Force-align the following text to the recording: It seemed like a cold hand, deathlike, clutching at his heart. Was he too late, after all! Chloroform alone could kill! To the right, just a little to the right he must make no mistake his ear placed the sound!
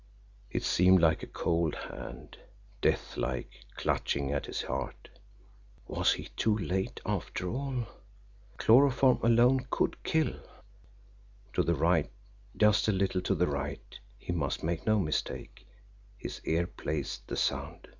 It 0.49 0.63
seemed 0.63 0.99
like 0.99 1.21
a 1.21 1.27
cold 1.27 1.75
hand, 1.75 2.35
deathlike, 2.81 3.51
clutching 3.75 4.31
at 4.31 4.47
his 4.47 4.63
heart. 4.63 5.09
Was 5.87 6.13
he 6.13 6.29
too 6.35 6.57
late, 6.57 6.99
after 7.05 7.47
all! 7.47 7.85
Chloroform 8.57 9.19
alone 9.21 9.67
could 9.69 10.01
kill! 10.01 10.33
To 11.53 11.61
the 11.61 11.75
right, 11.75 12.09
just 12.57 12.87
a 12.87 12.91
little 12.91 13.21
to 13.21 13.35
the 13.35 13.45
right 13.45 13.99
he 14.17 14.33
must 14.33 14.63
make 14.63 14.87
no 14.87 14.97
mistake 14.97 15.67
his 16.17 16.41
ear 16.45 16.65
placed 16.65 17.27
the 17.27 17.37
sound! 17.37 17.87